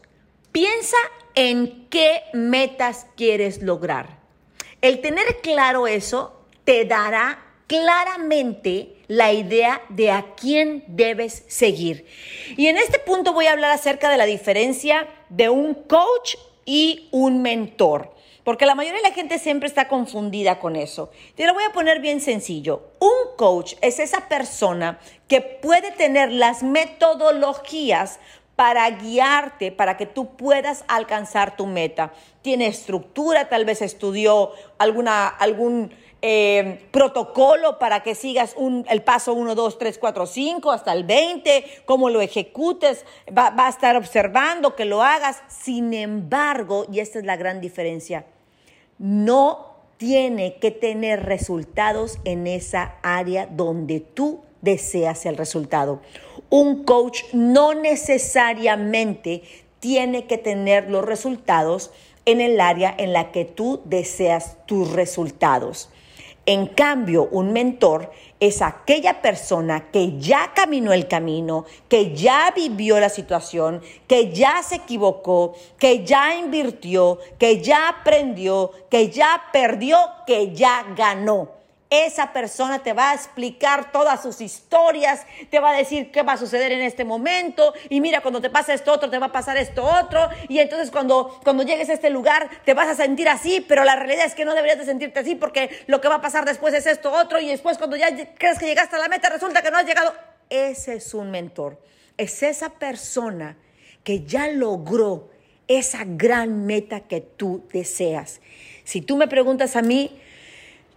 Piensa 0.53 0.95
en 1.33 1.89
qué 1.89 2.23
metas 2.31 3.05
quieres 3.17 3.61
lograr. 3.61 4.17
El 4.79 5.01
tener 5.01 5.41
claro 5.43 5.87
eso 5.87 6.41
te 6.63 6.85
dará 6.85 7.43
claramente 7.67 8.95
la 9.07 9.33
idea 9.33 9.81
de 9.89 10.09
a 10.09 10.35
quién 10.39 10.85
debes 10.87 11.43
seguir. 11.49 12.07
Y 12.55 12.67
en 12.67 12.77
este 12.77 12.97
punto 12.97 13.33
voy 13.33 13.47
a 13.47 13.51
hablar 13.51 13.71
acerca 13.71 14.09
de 14.09 14.15
la 14.15 14.25
diferencia 14.25 15.09
de 15.27 15.49
un 15.49 15.73
coach 15.73 16.35
y 16.65 17.07
un 17.11 17.41
mentor. 17.41 18.13
Porque 18.43 18.67
la 18.67 18.75
mayoría 18.75 19.01
de 19.01 19.09
la 19.09 19.15
gente 19.15 19.39
siempre 19.39 19.67
está 19.67 19.87
confundida 19.87 20.59
con 20.59 20.75
eso. 20.75 21.09
Te 21.35 21.47
lo 21.47 21.53
voy 21.55 21.63
a 21.63 21.73
poner 21.73 21.99
bien 21.99 22.21
sencillo. 22.21 22.91
Un 22.99 23.35
coach 23.37 23.73
es 23.81 23.99
esa 23.99 24.27
persona 24.27 24.99
que 25.27 25.41
puede 25.41 25.91
tener 25.91 26.31
las 26.31 26.61
metodologías 26.61 28.19
para 28.55 28.89
guiarte, 28.89 29.71
para 29.71 29.97
que 29.97 30.05
tú 30.05 30.35
puedas 30.35 30.85
alcanzar 30.87 31.57
tu 31.57 31.65
meta. 31.65 32.13
Tiene 32.41 32.67
estructura, 32.67 33.49
tal 33.49 33.65
vez 33.65 33.81
estudió 33.81 34.51
alguna, 34.77 35.27
algún 35.27 35.91
eh, 36.27 36.79
protocolo 36.89 37.77
para 37.77 38.01
que 38.01 38.15
sigas 38.15 38.55
el 38.89 39.03
paso 39.03 39.35
1, 39.35 39.53
2, 39.53 39.77
3, 39.77 39.99
4, 39.99 40.25
5 40.25 40.71
hasta 40.71 40.91
el 40.91 41.03
20, 41.03 41.63
cómo 41.85 42.09
lo 42.09 42.19
ejecutes, 42.19 43.05
va, 43.27 43.51
va 43.51 43.67
a 43.67 43.69
estar 43.69 43.95
observando 43.95 44.75
que 44.75 44.85
lo 44.85 45.03
hagas. 45.03 45.43
Sin 45.47 45.93
embargo, 45.93 46.87
y 46.91 46.99
esta 46.99 47.19
es 47.19 47.25
la 47.25 47.35
gran 47.35 47.61
diferencia, 47.61 48.25
no 48.97 49.75
tiene 49.97 50.55
que 50.55 50.71
tener 50.71 51.27
resultados 51.27 52.17
en 52.23 52.47
esa 52.47 52.95
área 53.03 53.45
donde 53.45 53.99
tú 53.99 54.41
deseas 54.61 55.27
el 55.27 55.37
resultado. 55.37 56.01
Un 56.49 56.85
coach 56.85 57.21
no 57.33 57.75
necesariamente 57.75 59.43
tiene 59.79 60.25
que 60.25 60.39
tener 60.39 60.89
los 60.89 61.05
resultados 61.05 61.91
en 62.25 62.41
el 62.41 62.59
área 62.59 62.95
en 62.97 63.13
la 63.13 63.31
que 63.31 63.45
tú 63.45 63.83
deseas 63.85 64.57
tus 64.65 64.91
resultados. 64.91 65.91
En 66.47 66.67
cambio, 66.67 67.27
un 67.31 67.53
mentor 67.53 68.11
es 68.39 68.61
aquella 68.61 69.21
persona 69.23 69.89
que 69.91 70.19
ya 70.19 70.51
caminó 70.53 70.93
el 70.93 71.07
camino, 71.07 71.65
que 71.89 72.15
ya 72.15 72.53
vivió 72.55 72.99
la 72.99 73.09
situación, 73.09 73.81
que 74.07 74.31
ya 74.31 74.61
se 74.61 74.75
equivocó, 74.75 75.55
que 75.79 76.05
ya 76.05 76.35
invirtió, 76.35 77.17
que 77.39 77.61
ya 77.61 77.89
aprendió, 77.89 78.71
que 78.91 79.09
ya 79.09 79.45
perdió, 79.51 79.97
que 80.27 80.53
ya 80.53 80.85
ganó. 80.95 81.49
Esa 82.03 82.33
persona 82.33 82.83
te 82.83 82.93
va 82.93 83.11
a 83.11 83.13
explicar 83.13 83.91
todas 83.91 84.21
sus 84.21 84.41
historias, 84.41 85.25
te 85.49 85.59
va 85.59 85.71
a 85.71 85.77
decir 85.77 86.11
qué 86.11 86.23
va 86.23 86.33
a 86.33 86.37
suceder 86.37 86.71
en 86.71 86.81
este 86.81 87.03
momento 87.03 87.73
y 87.89 88.01
mira, 88.01 88.21
cuando 88.21 88.41
te 88.41 88.49
pasa 88.49 88.73
esto 88.73 88.91
otro, 88.91 89.09
te 89.09 89.19
va 89.19 89.27
a 89.27 89.31
pasar 89.31 89.57
esto 89.57 89.83
otro 89.83 90.29
y 90.49 90.59
entonces 90.59 90.91
cuando, 90.91 91.39
cuando 91.43 91.63
llegues 91.63 91.89
a 91.89 91.93
este 91.93 92.09
lugar 92.09 92.49
te 92.65 92.73
vas 92.73 92.87
a 92.87 92.95
sentir 92.95 93.29
así, 93.29 93.63
pero 93.67 93.83
la 93.83 93.95
realidad 93.95 94.25
es 94.25 94.35
que 94.35 94.45
no 94.45 94.53
deberías 94.53 94.79
de 94.79 94.85
sentirte 94.85 95.19
así 95.19 95.35
porque 95.35 95.69
lo 95.87 96.01
que 96.01 96.07
va 96.07 96.15
a 96.15 96.21
pasar 96.21 96.45
después 96.45 96.73
es 96.73 96.87
esto 96.87 97.11
otro 97.11 97.39
y 97.39 97.47
después 97.47 97.77
cuando 97.77 97.95
ya 97.95 98.07
crees 98.35 98.59
que 98.59 98.65
llegaste 98.65 98.95
a 98.95 98.99
la 98.99 99.07
meta 99.07 99.29
resulta 99.29 99.61
que 99.61 99.71
no 99.71 99.77
has 99.77 99.85
llegado. 99.85 100.13
Ese 100.49 100.95
es 100.95 101.13
un 101.13 101.31
mentor, 101.31 101.81
es 102.17 102.43
esa 102.43 102.69
persona 102.69 103.57
que 104.03 104.23
ya 104.23 104.47
logró 104.47 105.29
esa 105.67 106.03
gran 106.05 106.65
meta 106.65 107.01
que 107.01 107.21
tú 107.21 107.63
deseas. 107.73 108.41
Si 108.83 109.01
tú 109.01 109.17
me 109.17 109.27
preguntas 109.27 109.75
a 109.75 109.81
mí, 109.81 110.21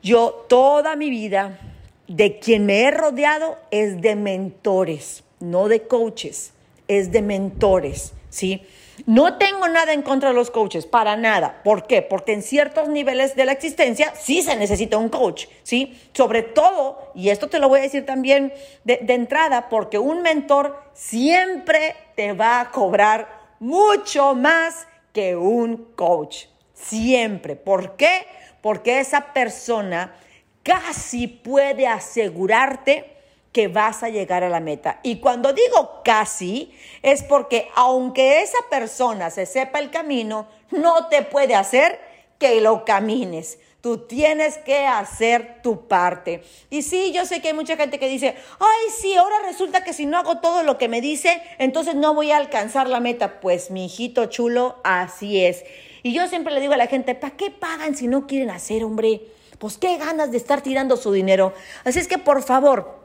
yo 0.02 0.46
toda 0.48 0.96
mi 0.96 1.10
vida, 1.10 1.58
de 2.06 2.38
quien 2.38 2.66
me 2.66 2.82
he 2.82 2.90
rodeado 2.90 3.56
es 3.70 4.00
de 4.00 4.16
mentores, 4.16 5.24
no 5.40 5.68
de 5.68 5.82
coaches, 5.82 6.52
es 6.88 7.12
de 7.12 7.22
mentores, 7.22 8.14
¿sí? 8.30 8.62
No 9.06 9.38
tengo 9.38 9.68
nada 9.68 9.92
en 9.92 10.02
contra 10.02 10.30
de 10.30 10.34
los 10.34 10.50
coaches, 10.50 10.86
para 10.86 11.16
nada. 11.16 11.60
¿Por 11.62 11.86
qué? 11.86 12.02
Porque 12.02 12.32
en 12.32 12.42
ciertos 12.42 12.88
niveles 12.88 13.36
de 13.36 13.44
la 13.44 13.52
existencia 13.52 14.12
sí 14.16 14.42
se 14.42 14.56
necesita 14.56 14.96
un 14.96 15.08
coach, 15.08 15.46
¿sí? 15.62 15.96
Sobre 16.14 16.42
todo, 16.42 17.12
y 17.14 17.28
esto 17.28 17.48
te 17.48 17.58
lo 17.58 17.68
voy 17.68 17.80
a 17.80 17.82
decir 17.82 18.04
también 18.04 18.52
de, 18.84 18.98
de 19.02 19.14
entrada, 19.14 19.68
porque 19.68 19.98
un 19.98 20.22
mentor 20.22 20.82
siempre 20.94 21.94
te 22.16 22.32
va 22.32 22.60
a 22.60 22.70
cobrar 22.70 23.28
mucho 23.60 24.34
más 24.34 24.88
que 25.12 25.36
un 25.36 25.92
coach. 25.94 26.46
Siempre. 26.74 27.56
¿Por 27.56 27.96
qué? 27.96 28.26
Porque 28.60 29.00
esa 29.00 29.32
persona 29.32 30.14
casi 30.62 31.26
puede 31.26 31.86
asegurarte 31.86 33.18
que 33.52 33.68
vas 33.68 34.02
a 34.02 34.08
llegar 34.08 34.44
a 34.44 34.48
la 34.48 34.60
meta. 34.60 35.00
Y 35.02 35.20
cuando 35.20 35.52
digo 35.52 36.02
casi, 36.04 36.74
es 37.02 37.22
porque 37.22 37.68
aunque 37.74 38.42
esa 38.42 38.58
persona 38.70 39.30
se 39.30 39.46
sepa 39.46 39.78
el 39.78 39.90
camino, 39.90 40.46
no 40.70 41.08
te 41.08 41.22
puede 41.22 41.54
hacer 41.54 41.98
que 42.38 42.60
lo 42.60 42.84
camines. 42.84 43.58
Tú 43.80 44.06
tienes 44.06 44.58
que 44.58 44.86
hacer 44.86 45.62
tu 45.62 45.86
parte. 45.86 46.42
Y 46.68 46.82
sí, 46.82 47.12
yo 47.12 47.24
sé 47.24 47.40
que 47.40 47.48
hay 47.48 47.54
mucha 47.54 47.76
gente 47.76 47.98
que 47.98 48.08
dice, 48.08 48.34
ay, 48.58 48.92
sí, 49.00 49.14
ahora 49.14 49.36
resulta 49.46 49.84
que 49.84 49.92
si 49.92 50.04
no 50.04 50.18
hago 50.18 50.38
todo 50.38 50.64
lo 50.64 50.78
que 50.78 50.88
me 50.88 51.00
dice, 51.00 51.40
entonces 51.58 51.94
no 51.94 52.12
voy 52.12 52.32
a 52.32 52.36
alcanzar 52.36 52.88
la 52.88 53.00
meta. 53.00 53.40
Pues 53.40 53.70
mi 53.70 53.86
hijito 53.86 54.26
chulo, 54.26 54.76
así 54.82 55.44
es. 55.44 55.64
Y 56.02 56.12
yo 56.12 56.26
siempre 56.28 56.54
le 56.54 56.60
digo 56.60 56.72
a 56.72 56.76
la 56.76 56.86
gente, 56.86 57.14
¿para 57.14 57.36
qué 57.36 57.50
pagan 57.50 57.94
si 57.94 58.06
no 58.08 58.26
quieren 58.26 58.50
hacer, 58.50 58.84
hombre? 58.84 59.22
Pues 59.58 59.78
qué 59.78 59.96
ganas 59.96 60.30
de 60.30 60.36
estar 60.36 60.60
tirando 60.60 60.96
su 60.96 61.12
dinero. 61.12 61.52
Así 61.84 61.98
es 61.98 62.08
que 62.08 62.18
por 62.18 62.42
favor, 62.42 62.98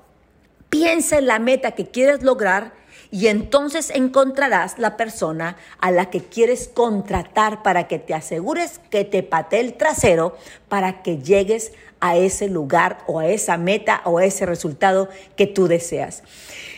piensa 0.70 1.18
en 1.18 1.28
la 1.28 1.40
meta 1.40 1.72
que 1.72 1.88
quieres 1.88 2.24
lograr 2.24 2.74
y 3.12 3.28
entonces 3.28 3.92
encontrarás 3.92 4.80
la 4.80 4.98
persona 4.98 5.56
a 5.80 5.92
la 5.92 6.10
que 6.10 6.22
quieres 6.22 6.68
contratar 6.68 7.62
para 7.62 7.88
que 7.88 8.00
te 8.00 8.16
asegures 8.16 8.80
que 8.90 9.06
te 9.06 9.22
patee 9.22 9.60
el 9.60 9.76
trasero 9.76 10.36
para 10.70 11.04
que 11.04 11.20
llegues 11.20 11.74
a 12.00 12.16
ese 12.18 12.50
lugar 12.50 12.98
o 13.06 13.20
a 13.20 13.28
esa 13.28 13.56
meta 13.58 14.02
o 14.06 14.18
a 14.18 14.26
ese 14.26 14.48
resultado 14.48 15.10
que 15.36 15.46
tú 15.46 15.68
deseas. 15.68 16.24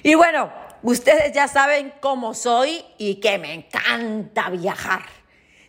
Y 0.04 0.16
bueno, 0.16 0.52
ustedes 0.84 1.32
ya 1.32 1.48
saben 1.48 1.94
cómo 2.02 2.34
soy 2.34 2.84
y 2.98 3.16
que 3.16 3.38
me 3.38 3.54
encanta 3.54 4.50
viajar. 4.50 5.04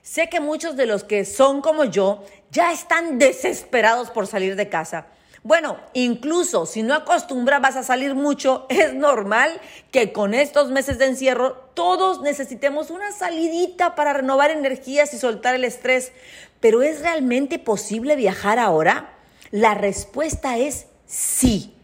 Sé 0.06 0.28
que 0.28 0.38
muchos 0.38 0.76
de 0.76 0.86
los 0.86 1.02
que 1.02 1.24
son 1.24 1.60
como 1.60 1.84
yo 1.84 2.22
ya 2.52 2.70
están 2.70 3.18
desesperados 3.18 4.08
por 4.10 4.28
salir 4.28 4.54
de 4.54 4.68
casa. 4.68 5.08
Bueno, 5.42 5.80
incluso 5.94 6.64
si 6.64 6.84
no 6.84 6.94
acostumbrabas 6.94 7.74
a 7.74 7.82
salir 7.82 8.14
mucho, 8.14 8.66
es 8.68 8.94
normal 8.94 9.60
que 9.90 10.12
con 10.12 10.32
estos 10.32 10.70
meses 10.70 10.98
de 10.98 11.06
encierro 11.06 11.54
todos 11.74 12.22
necesitemos 12.22 12.90
una 12.90 13.10
salidita 13.10 13.96
para 13.96 14.12
renovar 14.12 14.52
energías 14.52 15.12
y 15.12 15.18
soltar 15.18 15.56
el 15.56 15.64
estrés. 15.64 16.12
Pero 16.60 16.82
¿es 16.82 17.00
realmente 17.00 17.58
posible 17.58 18.14
viajar 18.14 18.60
ahora? 18.60 19.12
La 19.50 19.74
respuesta 19.74 20.56
es 20.56 20.86
sí. 21.06 21.75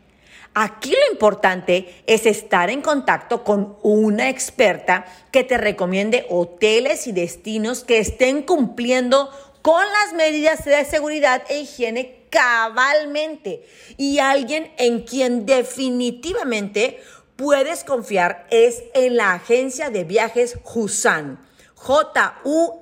Aquí 0.55 0.91
lo 0.91 1.13
importante 1.13 2.03
es 2.07 2.27
estar 2.27 2.69
en 2.69 2.83
contacto 2.83 3.43
con 3.43 3.77
una 3.83 4.29
experta 4.29 5.07
que 5.31 5.45
te 5.45 5.57
recomiende 5.57 6.27
hoteles 6.29 7.07
y 7.07 7.13
destinos 7.13 7.85
que 7.85 7.99
estén 7.99 8.43
cumpliendo 8.43 9.31
con 9.63 9.83
las 9.83 10.13
medidas 10.15 10.65
de 10.67 10.85
seguridad 10.85 11.43
e 11.49 11.61
higiene 11.61 12.27
cabalmente 12.29 13.67
y 13.97 14.19
alguien 14.19 14.73
en 14.77 15.05
quien 15.05 15.47
definitivamente 15.47 17.01
puedes 17.37 17.83
confiar 17.85 18.47
es 18.51 18.83
en 18.95 19.17
la 19.17 19.33
agencia 19.33 19.89
de 19.89 20.05
viajes 20.05 20.59
Husan. 20.65 21.39
J-U-S-S-A-N 21.75 22.79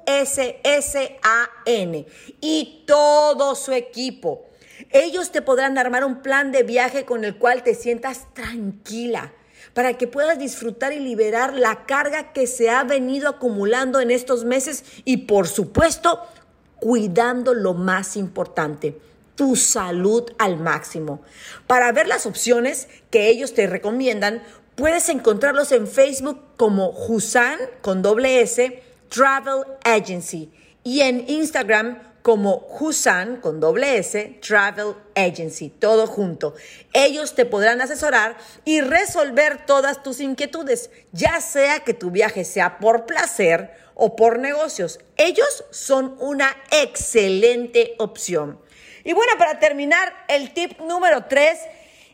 y 2.40 2.84
todo 2.86 3.54
su 3.54 3.72
equipo. 3.72 4.50
Ellos 4.90 5.32
te 5.32 5.42
podrán 5.42 5.78
armar 5.78 6.04
un 6.04 6.22
plan 6.22 6.52
de 6.52 6.62
viaje 6.62 7.04
con 7.04 7.25
el 7.25 7.37
cual 7.37 7.62
te 7.62 7.75
sientas 7.75 8.26
tranquila 8.32 9.32
para 9.75 9.96
que 9.99 10.06
puedas 10.06 10.38
disfrutar 10.38 10.92
y 10.92 10.99
liberar 10.99 11.54
la 11.54 11.84
carga 11.87 12.32
que 12.32 12.46
se 12.46 12.70
ha 12.70 12.82
venido 12.84 13.28
acumulando 13.28 14.00
en 14.00 14.10
estos 14.10 14.44
meses 14.44 14.84
y 15.04 15.18
por 15.18 15.49
supuesto 15.49 16.20
cuidando 16.78 17.54
lo 17.54 17.75
más 17.75 18.16
importante, 18.16 18.99
tu 19.37 19.54
salud 19.54 20.25
al 20.38 20.58
máximo. 20.58 21.20
Para 21.66 21.92
ver 21.92 22.08
las 22.08 22.26
opciones 22.26 22.88
que 23.10 23.28
ellos 23.28 23.54
te 23.54 23.66
recomiendan, 23.66 24.42
puedes 24.75 25.08
encontrarlos 25.08 25.72
en 25.72 25.87
Facebook 25.87 26.40
como 26.56 26.90
Husan 26.90 27.58
con 27.82 28.02
doble 28.02 28.40
S 28.40 28.82
Travel 29.08 29.64
Agency 29.84 30.50
y 30.82 31.00
en 31.00 31.28
Instagram 31.28 31.99
como 32.22 32.66
Husan 32.78 33.36
con 33.36 33.60
doble 33.60 33.98
S 33.98 34.38
Travel 34.46 34.94
Agency, 35.14 35.70
todo 35.70 36.06
junto. 36.06 36.54
Ellos 36.92 37.34
te 37.34 37.46
podrán 37.46 37.80
asesorar 37.80 38.36
y 38.64 38.80
resolver 38.80 39.64
todas 39.66 40.02
tus 40.02 40.20
inquietudes, 40.20 40.90
ya 41.12 41.40
sea 41.40 41.80
que 41.80 41.94
tu 41.94 42.10
viaje 42.10 42.44
sea 42.44 42.78
por 42.78 43.06
placer 43.06 43.72
o 43.94 44.16
por 44.16 44.38
negocios. 44.38 45.00
Ellos 45.16 45.64
son 45.70 46.16
una 46.20 46.56
excelente 46.70 47.94
opción. 47.98 48.60
Y 49.04 49.12
bueno, 49.12 49.32
para 49.38 49.58
terminar, 49.58 50.12
el 50.28 50.52
tip 50.52 50.78
número 50.80 51.24
tres, 51.24 51.58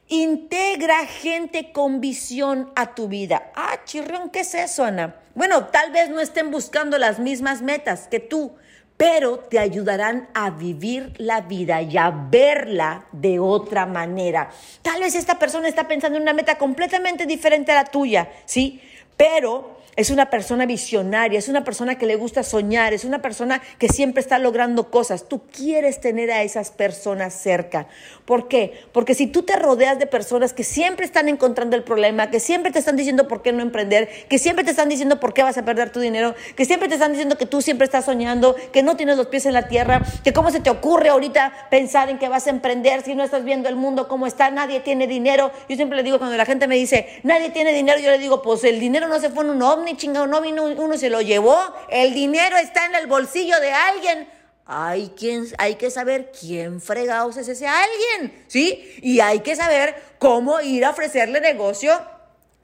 integra 0.08 1.04
gente 1.06 1.72
con 1.72 2.00
visión 2.00 2.70
a 2.76 2.94
tu 2.94 3.08
vida. 3.08 3.50
Ah, 3.54 3.80
chirrión, 3.84 4.30
¿qué 4.30 4.40
es 4.40 4.54
eso, 4.54 4.84
Ana? 4.84 5.16
Bueno, 5.34 5.66
tal 5.66 5.92
vez 5.92 6.10
no 6.10 6.20
estén 6.20 6.50
buscando 6.50 6.96
las 6.96 7.18
mismas 7.18 7.60
metas 7.60 8.08
que 8.08 8.20
tú, 8.20 8.56
pero 8.96 9.38
te 9.38 9.58
ayudarán 9.58 10.28
a 10.34 10.50
vivir 10.50 11.12
la 11.18 11.42
vida 11.42 11.82
y 11.82 11.96
a 11.96 12.10
verla 12.10 13.06
de 13.12 13.38
otra 13.38 13.86
manera. 13.86 14.50
Tal 14.82 15.00
vez 15.00 15.14
esta 15.14 15.38
persona 15.38 15.68
está 15.68 15.86
pensando 15.86 16.16
en 16.16 16.22
una 16.22 16.32
meta 16.32 16.56
completamente 16.56 17.26
diferente 17.26 17.72
a 17.72 17.76
la 17.76 17.84
tuya, 17.84 18.28
¿sí? 18.46 18.80
Pero 19.16 19.75
es 19.96 20.10
una 20.10 20.28
persona 20.28 20.66
visionaria, 20.66 21.38
es 21.38 21.48
una 21.48 21.64
persona 21.64 21.96
que 21.96 22.06
le 22.06 22.16
gusta 22.16 22.42
soñar, 22.42 22.92
es 22.92 23.04
una 23.04 23.22
persona 23.22 23.62
que 23.78 23.88
siempre 23.88 24.20
está 24.20 24.38
logrando 24.38 24.90
cosas. 24.90 25.26
Tú 25.26 25.42
quieres 25.50 26.00
tener 26.00 26.30
a 26.30 26.42
esas 26.42 26.70
personas 26.70 27.32
cerca. 27.34 27.88
¿Por 28.26 28.48
qué? 28.48 28.84
Porque 28.92 29.14
si 29.14 29.26
tú 29.26 29.42
te 29.42 29.56
rodeas 29.56 29.98
de 29.98 30.06
personas 30.06 30.52
que 30.52 30.64
siempre 30.64 31.06
están 31.06 31.28
encontrando 31.28 31.76
el 31.76 31.82
problema, 31.82 32.30
que 32.30 32.40
siempre 32.40 32.72
te 32.72 32.78
están 32.78 32.96
diciendo 32.96 33.26
por 33.26 33.40
qué 33.40 33.52
no 33.52 33.62
emprender, 33.62 34.08
que 34.28 34.38
siempre 34.38 34.64
te 34.64 34.70
están 34.70 34.88
diciendo 34.88 35.18
por 35.18 35.32
qué 35.32 35.42
vas 35.42 35.56
a 35.56 35.64
perder 35.64 35.90
tu 35.90 36.00
dinero, 36.00 36.34
que 36.56 36.66
siempre 36.66 36.88
te 36.88 36.94
están 36.94 37.12
diciendo 37.12 37.38
que 37.38 37.46
tú 37.46 37.62
siempre 37.62 37.86
estás 37.86 38.04
soñando, 38.04 38.54
que 38.72 38.82
no 38.82 38.96
tienes 38.96 39.16
los 39.16 39.28
pies 39.28 39.46
en 39.46 39.54
la 39.54 39.68
tierra, 39.68 40.02
que 40.22 40.32
cómo 40.32 40.50
se 40.50 40.60
te 40.60 40.68
ocurre 40.68 41.08
ahorita 41.08 41.68
pensar 41.70 42.10
en 42.10 42.18
que 42.18 42.28
vas 42.28 42.46
a 42.46 42.50
emprender 42.50 43.02
si 43.02 43.14
no 43.14 43.24
estás 43.24 43.44
viendo 43.44 43.68
el 43.68 43.76
mundo 43.76 44.08
cómo 44.08 44.26
está, 44.26 44.50
nadie 44.50 44.80
tiene 44.80 45.06
dinero. 45.06 45.52
Yo 45.68 45.76
siempre 45.76 45.96
le 45.96 46.02
digo 46.02 46.18
cuando 46.18 46.36
la 46.36 46.44
gente 46.44 46.66
me 46.66 46.76
dice, 46.76 47.20
nadie 47.22 47.50
tiene 47.50 47.72
dinero, 47.72 47.98
yo 47.98 48.10
le 48.10 48.18
digo, 48.18 48.42
pues 48.42 48.64
el 48.64 48.78
dinero 48.80 49.08
no 49.08 49.18
se 49.20 49.30
fue 49.30 49.44
en 49.44 49.50
un 49.50 49.62
ovni 49.62 49.85
ni 49.86 49.96
chingado, 49.96 50.26
no 50.26 50.42
vino, 50.42 50.64
uno 50.64 50.98
se 50.98 51.08
lo 51.08 51.22
llevó. 51.22 51.58
El 51.88 52.12
dinero 52.12 52.56
está 52.58 52.84
en 52.86 52.94
el 52.94 53.06
bolsillo 53.06 53.58
de 53.60 53.72
alguien. 53.72 54.28
Hay, 54.66 55.12
quien, 55.16 55.46
hay 55.58 55.76
que 55.76 55.90
saber 55.90 56.32
quién 56.38 56.80
fregados 56.80 57.36
es 57.36 57.48
ese 57.48 57.68
alguien, 57.68 58.44
¿sí? 58.48 58.98
Y 59.00 59.20
hay 59.20 59.40
que 59.40 59.54
saber 59.54 59.94
cómo 60.18 60.60
ir 60.60 60.84
a 60.84 60.90
ofrecerle 60.90 61.40
negocio 61.40 61.98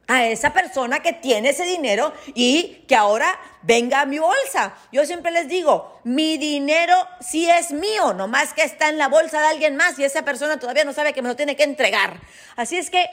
a 0.08 0.26
esa 0.26 0.52
persona 0.52 1.00
que 1.00 1.12
tiene 1.12 1.50
ese 1.50 1.64
dinero 1.64 2.12
y 2.34 2.84
que 2.88 2.96
ahora 2.96 3.38
venga 3.62 4.00
a 4.00 4.06
mi 4.06 4.18
bolsa. 4.18 4.74
Yo 4.90 5.06
siempre 5.06 5.30
les 5.30 5.48
digo, 5.48 6.00
mi 6.04 6.38
dinero 6.38 6.94
sí 7.20 7.48
es 7.48 7.70
mío, 7.70 8.12
nomás 8.12 8.52
que 8.52 8.64
está 8.64 8.88
en 8.88 8.98
la 8.98 9.08
bolsa 9.08 9.40
de 9.40 9.46
alguien 9.46 9.76
más 9.76 9.98
y 9.98 10.04
esa 10.04 10.24
persona 10.24 10.58
todavía 10.58 10.84
no 10.84 10.92
sabe 10.92 11.12
que 11.12 11.22
me 11.22 11.28
lo 11.28 11.36
tiene 11.36 11.56
que 11.56 11.62
entregar. 11.62 12.20
Así 12.56 12.76
es 12.76 12.90
que 12.90 13.06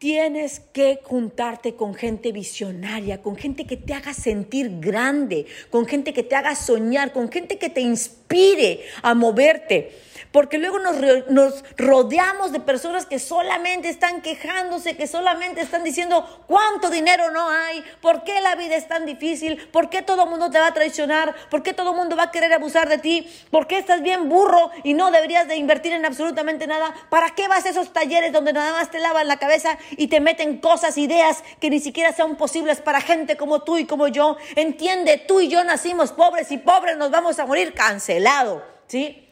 Tienes 0.00 0.60
que 0.60 1.00
juntarte 1.04 1.74
con 1.74 1.94
gente 1.94 2.32
visionaria, 2.32 3.20
con 3.20 3.36
gente 3.36 3.66
que 3.66 3.76
te 3.76 3.92
haga 3.92 4.14
sentir 4.14 4.80
grande, 4.80 5.44
con 5.68 5.84
gente 5.84 6.14
que 6.14 6.22
te 6.22 6.34
haga 6.34 6.54
soñar, 6.54 7.12
con 7.12 7.30
gente 7.30 7.58
que 7.58 7.68
te 7.68 7.82
inspire 7.82 8.80
a 9.02 9.12
moverte. 9.12 9.92
Porque 10.32 10.58
luego 10.58 10.78
nos, 10.78 10.96
nos 11.28 11.64
rodeamos 11.76 12.52
de 12.52 12.60
personas 12.60 13.06
que 13.06 13.18
solamente 13.18 13.88
están 13.88 14.22
quejándose, 14.22 14.96
que 14.96 15.06
solamente 15.06 15.60
están 15.60 15.84
diciendo 15.84 16.44
cuánto 16.46 16.90
dinero 16.90 17.30
no 17.30 17.48
hay, 17.48 17.82
por 18.00 18.24
qué 18.24 18.40
la 18.40 18.54
vida 18.54 18.76
es 18.76 18.88
tan 18.88 19.06
difícil, 19.06 19.68
por 19.68 19.90
qué 19.90 20.02
todo 20.02 20.24
el 20.24 20.30
mundo 20.30 20.50
te 20.50 20.58
va 20.58 20.68
a 20.68 20.74
traicionar, 20.74 21.34
por 21.50 21.62
qué 21.62 21.74
todo 21.74 21.90
el 21.90 21.96
mundo 21.96 22.16
va 22.16 22.24
a 22.24 22.30
querer 22.30 22.52
abusar 22.52 22.88
de 22.88 22.98
ti, 22.98 23.28
por 23.50 23.66
qué 23.66 23.78
estás 23.78 24.02
bien 24.02 24.28
burro 24.28 24.70
y 24.84 24.94
no 24.94 25.10
deberías 25.10 25.48
de 25.48 25.56
invertir 25.56 25.92
en 25.92 26.04
absolutamente 26.04 26.66
nada, 26.66 26.94
para 27.08 27.30
qué 27.34 27.48
vas 27.48 27.66
a 27.66 27.70
esos 27.70 27.92
talleres 27.92 28.32
donde 28.32 28.52
nada 28.52 28.72
más 28.72 28.90
te 28.90 28.98
lavan 28.98 29.28
la 29.28 29.38
cabeza 29.38 29.78
y 29.92 30.08
te 30.08 30.20
meten 30.20 30.58
cosas, 30.58 30.98
ideas 30.98 31.42
que 31.60 31.70
ni 31.70 31.80
siquiera 31.80 32.12
son 32.12 32.36
posibles 32.36 32.80
para 32.80 33.00
gente 33.00 33.36
como 33.36 33.62
tú 33.62 33.78
y 33.78 33.86
como 33.86 34.08
yo. 34.08 34.36
Entiende, 34.56 35.18
tú 35.18 35.40
y 35.40 35.48
yo 35.48 35.64
nacimos 35.64 36.12
pobres 36.12 36.50
y 36.52 36.58
pobres 36.58 36.96
nos 36.96 37.10
vamos 37.10 37.38
a 37.38 37.46
morir 37.46 37.74
cancelado, 37.74 38.62
¿sí? 38.86 39.29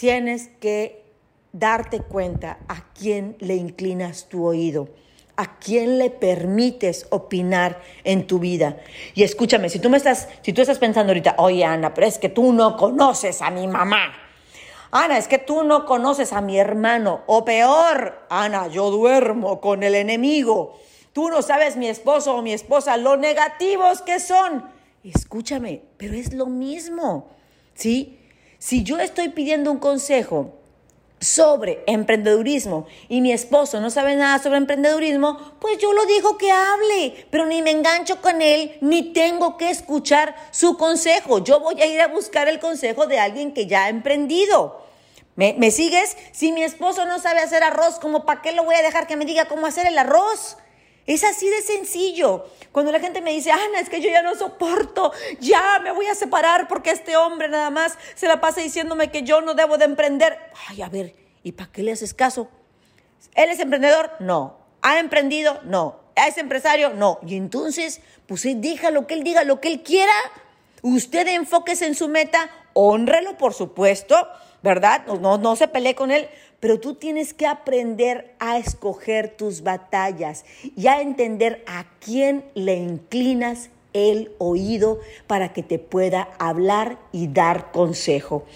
Tienes 0.00 0.48
que 0.62 1.04
darte 1.52 2.00
cuenta 2.00 2.56
a 2.68 2.90
quién 2.94 3.36
le 3.38 3.56
inclinas 3.56 4.30
tu 4.30 4.46
oído, 4.46 4.88
a 5.36 5.58
quién 5.58 5.98
le 5.98 6.08
permites 6.08 7.06
opinar 7.10 7.82
en 8.02 8.26
tu 8.26 8.38
vida. 8.38 8.78
Y 9.14 9.24
escúchame, 9.24 9.68
si 9.68 9.78
tú 9.78 9.90
me 9.90 9.98
estás, 9.98 10.26
si 10.40 10.54
tú 10.54 10.62
estás 10.62 10.78
pensando 10.78 11.10
ahorita, 11.10 11.34
oye 11.36 11.66
Ana, 11.66 11.92
pero 11.92 12.06
es 12.06 12.16
que 12.16 12.30
tú 12.30 12.54
no 12.54 12.78
conoces 12.78 13.42
a 13.42 13.50
mi 13.50 13.66
mamá. 13.66 14.14
Ana, 14.90 15.18
es 15.18 15.28
que 15.28 15.36
tú 15.36 15.64
no 15.64 15.84
conoces 15.84 16.32
a 16.32 16.40
mi 16.40 16.58
hermano. 16.58 17.20
O 17.26 17.44
peor, 17.44 18.24
Ana, 18.30 18.68
yo 18.68 18.90
duermo 18.90 19.60
con 19.60 19.82
el 19.82 19.94
enemigo. 19.94 20.78
Tú 21.12 21.28
no 21.28 21.42
sabes 21.42 21.76
mi 21.76 21.88
esposo 21.88 22.36
o 22.36 22.40
mi 22.40 22.54
esposa, 22.54 22.96
lo 22.96 23.18
negativos 23.18 24.00
que 24.00 24.18
son. 24.18 24.64
Escúchame, 25.04 25.82
pero 25.98 26.14
es 26.14 26.32
lo 26.32 26.46
mismo, 26.46 27.28
¿sí? 27.74 28.16
Si 28.60 28.82
yo 28.82 28.98
estoy 28.98 29.30
pidiendo 29.30 29.72
un 29.72 29.78
consejo 29.78 30.52
sobre 31.18 31.82
emprendedurismo 31.86 32.86
y 33.08 33.22
mi 33.22 33.32
esposo 33.32 33.80
no 33.80 33.88
sabe 33.88 34.16
nada 34.16 34.38
sobre 34.38 34.58
emprendedurismo, 34.58 35.38
pues 35.60 35.78
yo 35.78 35.94
lo 35.94 36.04
digo 36.04 36.36
que 36.36 36.52
hable, 36.52 37.26
pero 37.30 37.46
ni 37.46 37.62
me 37.62 37.70
engancho 37.70 38.20
con 38.20 38.42
él, 38.42 38.76
ni 38.82 39.14
tengo 39.14 39.56
que 39.56 39.70
escuchar 39.70 40.36
su 40.50 40.76
consejo. 40.76 41.42
Yo 41.42 41.60
voy 41.60 41.80
a 41.80 41.86
ir 41.86 42.02
a 42.02 42.08
buscar 42.08 42.48
el 42.48 42.60
consejo 42.60 43.06
de 43.06 43.18
alguien 43.18 43.54
que 43.54 43.66
ya 43.66 43.84
ha 43.84 43.88
emprendido. 43.88 44.84
¿Me, 45.36 45.70
sigues? 45.70 46.18
Si 46.32 46.52
mi 46.52 46.62
esposo 46.62 47.06
no 47.06 47.18
sabe 47.18 47.40
hacer 47.40 47.62
arroz, 47.62 47.98
¿cómo 47.98 48.26
para 48.26 48.42
qué 48.42 48.52
lo 48.52 48.64
voy 48.64 48.74
a 48.74 48.82
dejar 48.82 49.06
que 49.06 49.16
me 49.16 49.24
diga 49.24 49.46
cómo 49.46 49.66
hacer 49.66 49.86
el 49.86 49.96
arroz? 49.96 50.58
Es 51.10 51.24
así 51.24 51.50
de 51.50 51.60
sencillo. 51.62 52.46
Cuando 52.70 52.92
la 52.92 53.00
gente 53.00 53.20
me 53.20 53.32
dice, 53.32 53.50
Ana, 53.50 53.80
es 53.80 53.90
que 53.90 54.00
yo 54.00 54.08
ya 54.08 54.22
no 54.22 54.36
soporto, 54.36 55.12
ya 55.40 55.80
me 55.82 55.90
voy 55.90 56.06
a 56.06 56.14
separar 56.14 56.68
porque 56.68 56.92
este 56.92 57.16
hombre 57.16 57.48
nada 57.48 57.68
más 57.68 57.98
se 58.14 58.28
la 58.28 58.40
pasa 58.40 58.60
diciéndome 58.60 59.10
que 59.10 59.24
yo 59.24 59.40
no 59.40 59.54
debo 59.54 59.76
de 59.76 59.86
emprender. 59.86 60.38
Ay, 60.68 60.82
a 60.82 60.88
ver, 60.88 61.16
¿y 61.42 61.50
para 61.50 61.72
qué 61.72 61.82
le 61.82 61.90
haces 61.90 62.14
caso? 62.14 62.48
¿Él 63.34 63.50
es 63.50 63.58
emprendedor? 63.58 64.12
No. 64.20 64.58
¿Ha 64.82 65.00
emprendido? 65.00 65.58
No. 65.64 65.98
¿Es 66.14 66.38
empresario? 66.38 66.90
No. 66.90 67.18
Y 67.26 67.34
entonces, 67.34 68.02
pues 68.28 68.46
diga 68.60 68.92
lo 68.92 69.08
que 69.08 69.14
él 69.14 69.24
diga, 69.24 69.42
lo 69.42 69.60
que 69.60 69.66
él 69.66 69.82
quiera. 69.82 70.14
Usted 70.80 71.26
enfóquese 71.26 71.86
en 71.86 71.96
su 71.96 72.06
meta, 72.06 72.48
honrelo, 72.72 73.36
por 73.36 73.52
supuesto, 73.52 74.28
¿verdad? 74.62 75.02
No, 75.08 75.16
no, 75.16 75.38
no 75.38 75.56
se 75.56 75.66
pelee 75.66 75.96
con 75.96 76.12
él, 76.12 76.28
pero 76.60 76.78
tú 76.78 76.94
tienes 76.94 77.34
que 77.34 77.46
aprender 77.46 78.34
a 78.38 78.58
escoger 78.58 79.36
tus 79.36 79.62
batallas 79.62 80.44
y 80.76 80.86
a 80.86 81.00
entender 81.00 81.64
a 81.66 81.86
quién 81.98 82.44
le 82.54 82.76
inclinas 82.76 83.70
el 83.92 84.32
oído 84.38 85.00
para 85.26 85.52
que 85.52 85.62
te 85.62 85.78
pueda 85.78 86.28
hablar 86.38 86.98
y 87.12 87.28
dar 87.28 87.72
consejo. 87.72 88.46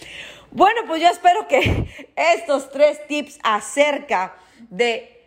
Bueno, 0.50 0.82
pues 0.86 1.02
yo 1.02 1.08
espero 1.08 1.48
que 1.48 2.12
estos 2.16 2.70
tres 2.70 3.04
tips 3.08 3.38
acerca 3.42 4.36
de, 4.70 5.24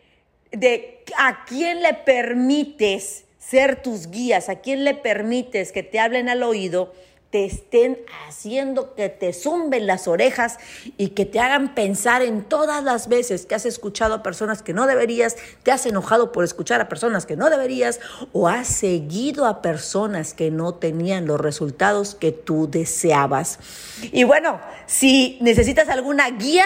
de 0.52 1.04
a 1.18 1.44
quién 1.46 1.82
le 1.82 1.94
permites 1.94 3.26
ser 3.38 3.82
tus 3.82 4.10
guías, 4.10 4.50
a 4.50 4.58
quién 4.62 4.84
le 4.84 4.94
permites 4.94 5.72
que 5.72 5.84
te 5.84 6.00
hablen 6.00 6.30
al 6.30 6.44
oído, 6.44 6.94
te 7.30 7.46
estén 7.46 8.00
haciendo 8.26 8.96
que 8.96 9.10
te 9.10 9.34
zumben 9.34 9.86
las 9.86 10.08
orejas 10.08 10.58
y 10.98 11.10
que 11.10 11.26
te 11.26 11.40
hagan 11.40 11.76
pensar 11.76 12.22
en 12.22 12.44
todas 12.44 12.84
las 12.84 13.10
veces 13.10 13.46
que 13.46 13.56
has 13.56 13.66
escuchado 13.66 14.16
a 14.16 14.24
personas 14.24 14.62
que 14.62 14.74
no 14.74 14.88
deberías, 14.88 15.36
te 15.64 15.72
has 15.72 15.86
enojado 15.86 16.32
por 16.32 16.44
escuchar 16.44 16.80
a 16.80 16.88
personas 16.88 17.26
que 17.26 17.36
no 17.36 17.50
deberías 17.50 18.00
o 18.32 18.48
has 18.48 18.68
seguido 18.68 19.46
a 19.46 19.62
personas 19.62 20.34
que 20.34 20.52
no 20.52 20.76
tenían 20.76 21.26
los 21.28 21.42
resultados 21.42 22.16
que 22.16 22.32
tú 22.32 22.70
deseabas. 22.70 23.60
Y 24.12 24.24
bueno, 24.24 24.62
si 24.86 25.38
necesitas 25.42 25.90
alguna 25.90 26.30
guía, 26.30 26.66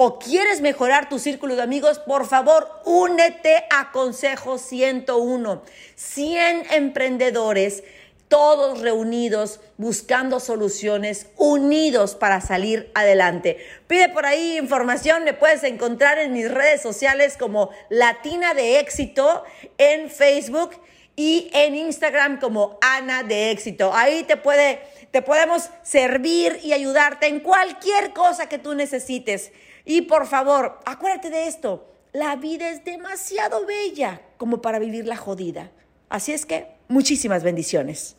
o 0.00 0.20
quieres 0.20 0.60
mejorar 0.60 1.08
tu 1.08 1.18
círculo 1.18 1.56
de 1.56 1.62
amigos, 1.62 1.98
por 1.98 2.24
favor, 2.24 2.68
únete 2.84 3.64
a 3.68 3.90
Consejo 3.90 4.56
101. 4.56 5.62
100 5.96 6.66
emprendedores, 6.70 7.82
todos 8.28 8.80
reunidos, 8.80 9.60
buscando 9.76 10.38
soluciones, 10.40 11.28
unidos 11.36 12.14
para 12.14 12.40
salir 12.40 12.90
adelante. 12.94 13.58
Pide 13.86 14.08
por 14.10 14.26
ahí 14.26 14.58
información, 14.58 15.24
me 15.24 15.34
puedes 15.34 15.64
encontrar 15.64 16.18
en 16.18 16.32
mis 16.32 16.50
redes 16.50 16.82
sociales 16.82 17.36
como 17.38 17.70
Latina 17.88 18.54
de 18.54 18.80
Éxito 18.80 19.44
en 19.78 20.10
Facebook 20.10 20.70
y 21.16 21.50
en 21.52 21.74
Instagram 21.74 22.38
como 22.38 22.78
Ana 22.80 23.22
de 23.22 23.50
Éxito. 23.50 23.92
Ahí 23.94 24.22
te 24.22 24.36
puede 24.36 24.80
te 25.10 25.22
podemos 25.22 25.70
servir 25.82 26.58
y 26.62 26.72
ayudarte 26.72 27.26
en 27.26 27.40
cualquier 27.40 28.12
cosa 28.12 28.48
que 28.48 28.58
tú 28.58 28.74
necesites. 28.74 29.52
Y 29.84 30.02
por 30.02 30.26
favor, 30.26 30.80
acuérdate 30.84 31.30
de 31.30 31.46
esto, 31.46 31.90
la 32.12 32.36
vida 32.36 32.68
es 32.68 32.84
demasiado 32.84 33.64
bella 33.64 34.20
como 34.36 34.60
para 34.60 34.78
vivirla 34.78 35.16
jodida. 35.16 35.70
Así 36.08 36.32
es 36.32 36.46
que, 36.46 36.66
muchísimas 36.88 37.42
bendiciones. 37.42 38.16